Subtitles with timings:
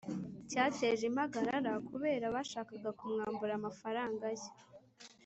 [0.49, 4.49] cyateje impagarara kubera bashakaga kumwambura amafaranga ye